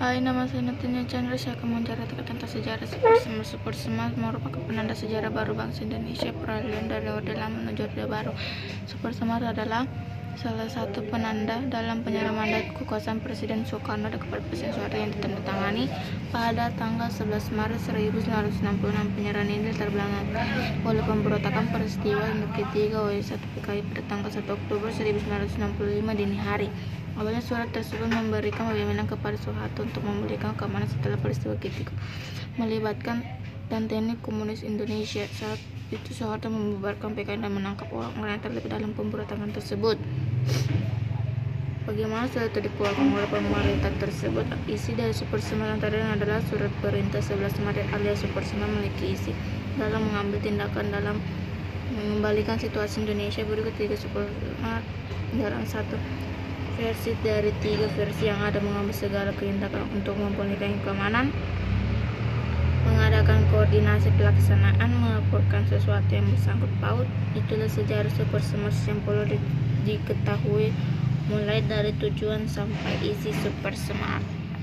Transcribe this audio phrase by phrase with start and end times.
[0.00, 1.36] Hai, nama saya Natia Chandra.
[1.36, 3.20] Saya akan menceritakan tentang sejarah Super.
[3.44, 8.32] Super Semar merupakan penanda sejarah baru bangsa Indonesia, peralihan dari Orde Lama menuju Orde Baru.
[8.88, 9.84] Super Semar adalah
[10.38, 15.90] salah satu penanda dalam penyerahan mandat kekuasaan Presiden Soekarno kepada Presiden Soeharto yang ditandatangani
[16.30, 19.16] pada tanggal 11 Maret 1966.
[19.18, 20.30] Penyerahan ini terbelakang
[20.86, 22.22] oleh pemberontakan peristiwa
[22.54, 26.68] ketiga OS 1 PKI pada tanggal 1 Oktober 1965 dini hari.
[27.18, 31.90] Awalnya surat tersebut memberikan wewenang kepada Soeharto untuk memulihkan keamanan setelah peristiwa ketiga
[32.56, 33.24] melibatkan
[33.70, 35.24] dan teknik komunis Indonesia.
[35.30, 35.62] Saat
[35.94, 39.96] itu Soeharto membubarkan PKI dan menangkap orang-orang yang terlibat dalam pemberontakan tersebut.
[41.86, 44.46] Bagaimana surat itu dikeluarkan oleh pemerintah tersebut?
[44.70, 49.32] Isi dari Super Semar antaranya adalah surat perintah 11 Maret alias Super Semar memiliki isi
[49.74, 51.16] dalam mengambil tindakan dalam
[51.90, 54.82] mengembalikan situasi Indonesia berikut tiga Semar
[55.34, 55.98] dalam satu
[56.78, 61.34] versi dari tiga versi yang ada mengambil segala tindakan untuk memulihkan keamanan
[62.88, 67.08] mengadakan koordinasi pelaksanaan melaporkan sesuatu yang bersangkut paut.
[67.36, 69.24] Itulah sejarah super semar yang perlu
[69.84, 70.72] diketahui
[71.30, 74.39] mulai dari tujuan sampai isi super smart